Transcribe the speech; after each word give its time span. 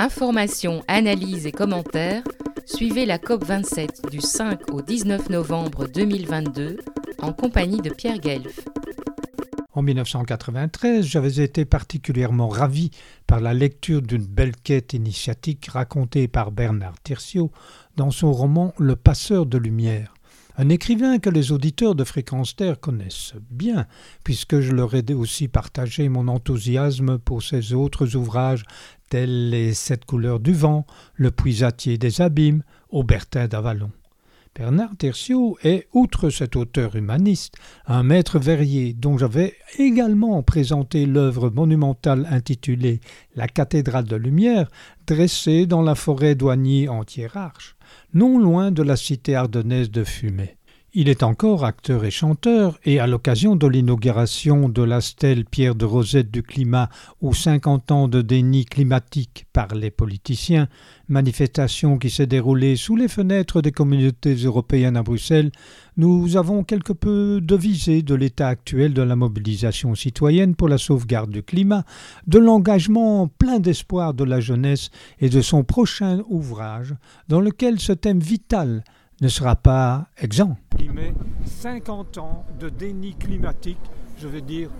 Informations, 0.00 0.84
analyses 0.86 1.44
et 1.46 1.50
commentaires, 1.50 2.22
suivez 2.66 3.04
la 3.04 3.18
COP27 3.18 4.08
du 4.08 4.20
5 4.20 4.72
au 4.72 4.80
19 4.80 5.28
novembre 5.28 5.88
2022 5.88 6.78
en 7.20 7.32
compagnie 7.32 7.80
de 7.80 7.90
Pierre 7.90 8.20
Guelf. 8.20 8.60
En 9.72 9.82
1993, 9.82 11.04
j'avais 11.04 11.42
été 11.42 11.64
particulièrement 11.64 12.46
ravi 12.46 12.92
par 13.26 13.40
la 13.40 13.54
lecture 13.54 14.00
d'une 14.00 14.24
belle 14.24 14.54
quête 14.54 14.92
initiatique 14.92 15.66
racontée 15.66 16.28
par 16.28 16.52
Bernard 16.52 17.00
Tertiaux 17.00 17.50
dans 17.96 18.12
son 18.12 18.30
roman 18.30 18.74
Le 18.78 18.94
passeur 18.94 19.46
de 19.46 19.58
lumière. 19.58 20.14
Un 20.60 20.70
écrivain 20.70 21.20
que 21.20 21.30
les 21.30 21.52
auditeurs 21.52 21.94
de 21.94 22.02
Fréquence 22.02 22.56
Terre 22.56 22.80
connaissent 22.80 23.34
bien, 23.48 23.86
puisque 24.24 24.58
je 24.58 24.72
leur 24.72 24.92
ai 24.96 25.04
aussi 25.14 25.46
partagé 25.46 26.08
mon 26.08 26.26
enthousiasme 26.26 27.18
pour 27.18 27.44
ses 27.44 27.74
autres 27.74 28.16
ouvrages 28.16 28.64
tels 29.08 29.50
les 29.50 29.74
Sept 29.74 30.04
couleurs 30.04 30.40
du 30.40 30.52
vent, 30.52 30.86
Le 31.14 31.30
puisatier 31.30 31.98
des 31.98 32.20
abîmes, 32.20 32.62
Aubertin 32.90 33.48
d'Avalon. 33.48 33.90
Bernard 34.54 34.96
Tertiaux 34.96 35.56
est, 35.62 35.86
outre 35.92 36.30
cet 36.30 36.56
auteur 36.56 36.96
humaniste, 36.96 37.54
un 37.86 38.02
maître 38.02 38.40
verrier 38.40 38.92
dont 38.92 39.16
j'avais 39.16 39.54
également 39.78 40.42
présenté 40.42 41.06
l'œuvre 41.06 41.48
monumentale 41.50 42.26
intitulée 42.28 43.00
La 43.36 43.46
cathédrale 43.46 44.06
de 44.06 44.16
lumière, 44.16 44.68
dressée 45.06 45.66
dans 45.66 45.82
la 45.82 45.94
forêt 45.94 46.34
d'Oigny 46.34 46.88
en 46.88 47.04
Thiérarche, 47.04 47.76
non 48.14 48.38
loin 48.38 48.72
de 48.72 48.82
la 48.82 48.96
cité 48.96 49.36
ardennaise 49.36 49.92
de 49.92 50.02
Fumay. 50.02 50.57
Il 50.94 51.10
est 51.10 51.22
encore 51.22 51.66
acteur 51.66 52.06
et 52.06 52.10
chanteur, 52.10 52.80
et 52.82 52.98
à 52.98 53.06
l'occasion 53.06 53.56
de 53.56 53.66
l'inauguration 53.66 54.70
de 54.70 54.80
la 54.82 55.02
stèle 55.02 55.44
Pierre 55.44 55.74
de 55.74 55.84
Rosette 55.84 56.30
du 56.30 56.42
climat 56.42 56.88
aux 57.20 57.34
cinquante 57.34 57.92
ans 57.92 58.08
de 58.08 58.22
déni 58.22 58.64
climatique 58.64 59.44
par 59.52 59.74
les 59.74 59.90
politiciens, 59.90 60.66
manifestation 61.06 61.98
qui 61.98 62.08
s'est 62.08 62.26
déroulée 62.26 62.76
sous 62.76 62.96
les 62.96 63.08
fenêtres 63.08 63.60
des 63.60 63.70
communautés 63.70 64.34
européennes 64.34 64.96
à 64.96 65.02
Bruxelles, 65.02 65.52
nous 65.98 66.38
avons 66.38 66.64
quelque 66.64 66.94
peu 66.94 67.42
devisé 67.42 68.00
de 68.00 68.14
l'état 68.14 68.48
actuel 68.48 68.94
de 68.94 69.02
la 69.02 69.14
mobilisation 69.14 69.94
citoyenne 69.94 70.54
pour 70.54 70.70
la 70.70 70.78
sauvegarde 70.78 71.30
du 71.30 71.42
climat, 71.42 71.84
de 72.26 72.38
l'engagement 72.38 73.28
plein 73.28 73.58
d'espoir 73.58 74.14
de 74.14 74.24
la 74.24 74.40
jeunesse 74.40 74.88
et 75.20 75.28
de 75.28 75.42
son 75.42 75.64
prochain 75.64 76.22
ouvrage, 76.30 76.94
dans 77.28 77.42
lequel 77.42 77.78
ce 77.78 77.92
thème 77.92 78.20
vital 78.20 78.82
ne 79.20 79.28
sera 79.28 79.56
pas 79.56 80.06
exempt. 80.20 80.56
50 81.44 82.18
ans 82.18 82.44
de 82.60 82.68
déni 82.68 83.14
climatique, 83.14 83.80
je 84.18 84.28
veux 84.28 84.40
dire, 84.40 84.70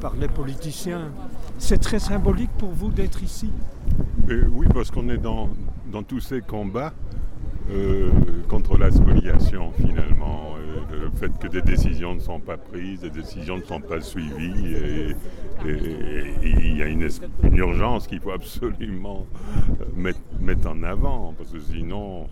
par 0.00 0.14
les 0.16 0.28
politiciens. 0.28 1.10
C'est 1.58 1.78
très 1.78 1.98
symbolique 1.98 2.50
pour 2.58 2.70
vous 2.70 2.90
d'être 2.90 3.22
ici 3.22 3.50
Oui, 4.28 4.66
parce 4.72 4.90
qu'on 4.90 5.08
est 5.08 5.18
dans, 5.18 5.48
dans, 5.90 6.02
tous 6.02 6.20
ces 6.20 6.40
combats 6.40 6.92
euh, 7.70 8.10
contre 8.48 8.78
la 8.78 8.90
spoliation, 8.90 9.72
finalement. 9.72 10.54
Euh, 10.56 10.60
le 10.90 11.10
fait 11.10 11.36
que 11.38 11.48
des 11.48 11.62
décisions 11.62 12.14
ne 12.14 12.20
sont 12.20 12.40
pas 12.40 12.56
prises, 12.56 13.00
des 13.00 13.10
décisions 13.10 13.58
ne 13.58 13.62
sont 13.62 13.80
pas 13.80 14.00
suivies. 14.00 14.74
Et, 14.74 15.16
il 16.42 16.78
y 16.78 16.82
a 16.82 16.86
une, 16.86 17.06
une 17.42 17.56
urgence 17.56 18.06
qu'il 18.06 18.20
faut 18.20 18.30
absolument 18.30 19.26
mettre, 19.94 20.20
mettre 20.40 20.68
en 20.70 20.82
avant, 20.82 21.34
parce 21.36 21.50
que 21.50 21.60
sinon 21.60 22.28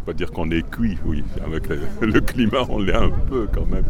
pas 0.00 0.12
dire 0.12 0.30
qu'on 0.30 0.50
est 0.50 0.68
cuit, 0.68 0.98
oui, 1.04 1.24
avec 1.44 1.68
le, 2.00 2.20
climat, 2.20 2.64
on 2.68 2.80
l'est 2.80 2.94
un 2.94 3.10
peu 3.10 3.46
quand 3.52 3.66
même. 3.66 3.84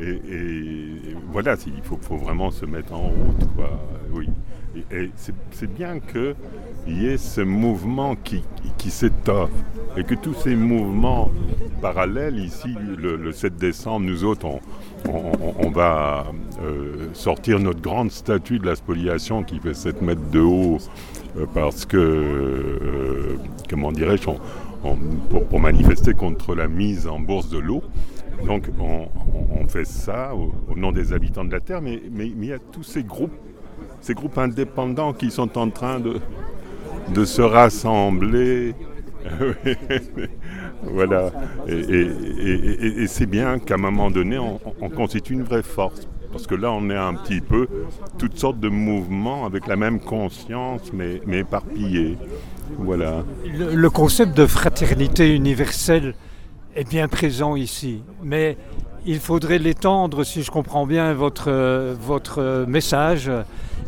Et, 0.00 1.14
voilà, 1.32 1.56
il 1.66 1.82
faut, 1.82 1.98
vraiment 2.16 2.50
se 2.50 2.66
mettre 2.66 2.92
en 2.94 3.08
route, 3.08 3.48
quoi, 3.56 3.70
oui. 4.12 4.28
Et, 4.90 5.10
c'est 5.50 5.72
bien 5.72 6.00
qu'il 6.00 6.34
y 7.00 7.06
ait 7.06 7.16
ce 7.16 7.40
mouvement 7.40 8.16
qui, 8.16 8.42
s'étoffe 8.90 9.50
et 9.96 10.04
que 10.04 10.14
tous 10.14 10.34
ces 10.34 10.54
mouvements 10.54 11.30
parallèles, 11.80 12.38
ici, 12.38 12.74
le, 12.98 13.32
7 13.32 13.56
décembre, 13.56 14.06
nous 14.06 14.24
autres, 14.24 14.46
on, 15.08 15.70
va 15.70 16.26
euh, 16.62 17.08
sortir 17.12 17.60
notre 17.60 17.80
grande 17.80 18.10
statue 18.10 18.58
de 18.58 18.66
la 18.66 18.74
spoliation 18.74 19.42
qui 19.42 19.58
fait 19.58 19.74
7 19.74 20.02
mètres 20.02 20.30
de 20.30 20.40
haut 20.40 20.78
euh, 21.36 21.46
parce 21.52 21.84
que, 21.84 21.96
euh, 21.96 23.36
comment 23.68 23.92
dirais-je, 23.92 24.28
pour, 25.50 25.60
manifester 25.60 26.14
contre 26.14 26.54
la 26.54 26.68
mise 26.68 27.06
en 27.06 27.18
bourse 27.18 27.48
de 27.48 27.58
l'eau. 27.58 27.82
Donc 28.46 28.68
on, 28.78 29.66
fait 29.68 29.86
ça 29.86 30.34
au, 30.34 30.76
nom 30.76 30.92
des 30.92 31.12
habitants 31.12 31.44
de 31.44 31.52
la 31.52 31.60
Terre, 31.60 31.80
mais, 31.80 32.00
il 32.16 32.44
y 32.44 32.52
a 32.52 32.58
tous 32.58 32.82
ces 32.82 33.02
groupes, 33.02 33.32
ces 34.00 34.14
groupes 34.14 34.38
indépendants 34.38 35.12
qui 35.12 35.30
sont 35.30 35.56
en 35.58 35.70
train 35.70 36.00
de, 36.00 37.24
se 37.24 37.42
rassembler. 37.42 38.74
voilà. 40.82 41.30
Et, 41.66 43.06
c'est 43.06 43.26
bien 43.26 43.58
qu'à 43.58 43.74
un 43.74 43.78
moment 43.78 44.10
donné, 44.10 44.38
on, 44.38 44.60
on, 44.80 44.90
constitue 44.90 45.32
une 45.32 45.44
vraie 45.44 45.62
force. 45.62 46.06
Parce 46.34 46.48
que 46.48 46.56
là, 46.56 46.72
on 46.72 46.90
est 46.90 46.96
un 46.96 47.14
petit 47.14 47.40
peu 47.40 47.68
toutes 48.18 48.36
sortes 48.36 48.58
de 48.58 48.68
mouvements 48.68 49.46
avec 49.46 49.68
la 49.68 49.76
même 49.76 50.00
conscience, 50.00 50.92
mais, 50.92 51.20
mais 51.26 51.38
éparpillés. 51.38 52.18
Voilà. 52.76 53.22
Le, 53.46 53.88
concept 53.88 54.36
de 54.36 54.44
fraternité 54.44 55.32
universelle 55.32 56.16
est 56.74 56.90
bien 56.90 57.06
présent 57.06 57.54
ici, 57.54 58.02
mais 58.24 58.56
il 59.06 59.20
faudrait 59.20 59.58
l'étendre, 59.58 60.24
si 60.24 60.42
je 60.42 60.50
comprends 60.50 60.88
bien 60.88 61.14
votre, 61.14 61.94
votre 62.00 62.64
message. 62.66 63.30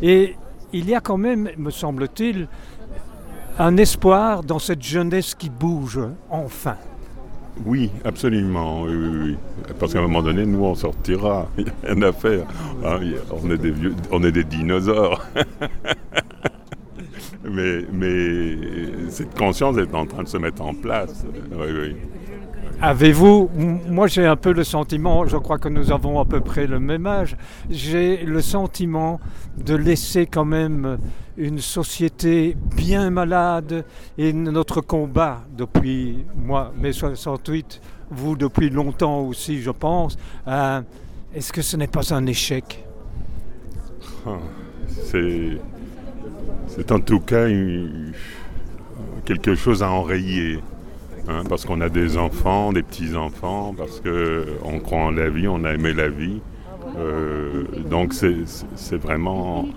Et 0.01 0.35
il 0.71 0.89
y 0.89 0.95
a 0.95 1.01
quand 1.01 1.17
même, 1.17 1.49
me 1.57 1.69
semble-t-il, 1.69 2.47
un 3.59 3.75
espoir 3.75 4.41
dans 4.41 4.59
cette 4.59 4.83
jeunesse 4.83 5.35
qui 5.35 5.49
bouge 5.49 5.99
enfin. 6.29 6.77
Oui, 7.65 7.91
absolument. 8.03 8.85
Parce 9.79 9.93
qu'à 9.93 9.99
un 9.99 10.03
moment 10.03 10.21
donné, 10.21 10.45
nous, 10.45 10.63
on 10.63 10.75
sortira. 10.75 11.47
Il 11.57 11.65
n'y 11.65 11.69
a 11.69 11.93
rien 11.93 12.01
à 12.03 12.11
faire. 12.11 12.45
Ah, 12.83 12.99
on, 13.43 13.51
est 13.51 13.57
des 13.57 13.73
on 14.11 14.23
est 14.23 14.31
des 14.31 14.43
dinosaures. 14.43 15.25
mais, 17.43 17.81
mais 17.91 18.57
cette 19.09 19.37
conscience 19.37 19.77
est 19.77 19.93
en 19.93 20.05
train 20.05 20.23
de 20.23 20.27
se 20.27 20.37
mettre 20.37 20.61
en 20.61 20.73
place. 20.73 21.25
Avez-vous, 22.79 23.49
moi 23.89 24.05
j'ai 24.05 24.27
un 24.27 24.35
peu 24.35 24.53
le 24.53 24.63
sentiment, 24.63 25.25
je 25.25 25.35
crois 25.37 25.57
que 25.57 25.67
nous 25.67 25.91
avons 25.91 26.19
à 26.19 26.25
peu 26.25 26.41
près 26.41 26.67
le 26.67 26.79
même 26.79 27.07
âge, 27.07 27.35
j'ai 27.71 28.17
le 28.17 28.39
sentiment 28.39 29.19
de 29.57 29.73
laisser 29.75 30.27
quand 30.27 30.45
même 30.45 30.99
une 31.37 31.57
société 31.57 32.55
bien 32.75 33.09
malade 33.09 33.83
et 34.19 34.31
notre 34.31 34.81
combat 34.81 35.43
depuis 35.57 36.23
moi, 36.35 36.71
mai 36.77 36.93
68, 36.93 37.81
vous 38.11 38.35
depuis 38.35 38.69
longtemps 38.69 39.21
aussi 39.21 39.59
je 39.59 39.71
pense, 39.71 40.15
est-ce 41.33 41.51
que 41.51 41.63
ce 41.63 41.77
n'est 41.77 41.87
pas 41.87 42.13
un 42.13 42.27
échec? 42.27 42.85
Ah, 44.27 44.37
c'est 45.03 46.91
en 46.91 46.99
tout 46.99 47.21
cas 47.21 47.47
quelque 49.25 49.55
chose 49.55 49.81
à 49.81 49.89
enrayer. 49.89 50.59
Hein, 51.29 51.43
parce 51.49 51.65
qu'on 51.65 51.81
a 51.81 51.89
des 51.89 52.17
enfants, 52.17 52.71
des 52.71 52.83
petits-enfants, 52.83 53.73
parce 53.77 54.01
qu'on 54.01 54.79
croit 54.79 54.99
en 54.99 55.11
la 55.11 55.29
vie, 55.29 55.47
on 55.47 55.63
a 55.65 55.73
aimé 55.73 55.93
la 55.93 56.07
vie. 56.07 56.39
Euh, 56.97 57.65
donc 57.89 58.13
c'est 58.13 58.97
vraiment, 58.97 59.67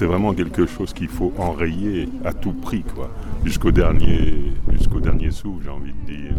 vraiment 0.00 0.34
quelque 0.34 0.66
chose 0.66 0.92
qu'il 0.92 1.08
faut 1.08 1.32
enrayer 1.38 2.08
à 2.24 2.32
tout 2.32 2.52
prix, 2.52 2.82
quoi, 2.94 3.08
jusqu'au 3.44 3.70
dernier, 3.70 4.52
jusqu'au 4.72 5.00
dernier 5.00 5.30
sou, 5.30 5.60
j'ai 5.62 5.70
envie 5.70 5.92
de 5.92 6.12
dire. 6.12 6.32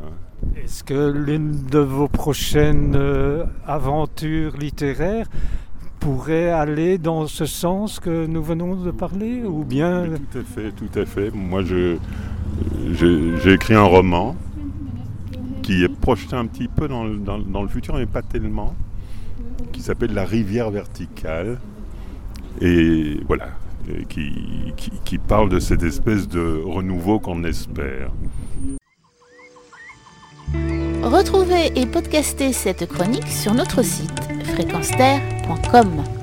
Hein. 0.00 0.10
Est-ce 0.56 0.82
que 0.82 1.12
l'une 1.12 1.66
de 1.66 1.78
vos 1.78 2.08
prochaines 2.08 2.96
euh, 2.96 3.44
aventures 3.66 4.56
littéraires 4.56 5.28
pourrait 6.00 6.50
aller 6.50 6.98
dans 6.98 7.26
ce 7.26 7.46
sens 7.46 8.00
que 8.00 8.26
nous 8.26 8.42
venons 8.42 8.74
de 8.74 8.90
parler 8.90 9.44
ou 9.44 9.64
bien 9.64 10.06
Tout 10.32 10.38
à 10.38 10.42
fait, 10.42 10.72
tout 10.72 10.98
à 10.98 11.04
fait. 11.04 11.30
Moi, 11.34 11.62
je, 11.62 11.96
j'ai 12.92 13.52
écrit 13.52 13.74
un 13.74 13.84
roman 13.84 14.36
qui 15.62 15.82
est 15.82 15.88
projeté 15.88 16.36
un 16.36 16.46
petit 16.46 16.68
peu 16.68 16.86
dans 16.86 17.04
le, 17.04 17.16
dans, 17.18 17.62
le 17.62 17.68
futur, 17.68 17.96
mais 17.96 18.06
pas 18.06 18.22
tellement, 18.22 18.74
qui 19.72 19.82
s'appelle 19.82 20.14
La 20.14 20.24
rivière 20.24 20.70
verticale. 20.70 21.58
Et 22.60 23.20
voilà, 23.26 23.48
qui, 24.08 24.32
qui, 25.04 25.18
parle 25.18 25.48
de 25.48 25.58
cette 25.58 25.82
espèce 25.82 26.28
de 26.28 26.62
renouveau 26.64 27.18
qu'on 27.18 27.44
espère. 27.44 28.10
Retrouvez 31.02 31.72
et 31.74 31.86
podcastez 31.86 32.52
cette 32.52 32.86
chronique 32.86 33.28
sur 33.28 33.52
notre 33.52 33.82
site 33.82 34.20
fréquence-terre.com. 34.54 36.15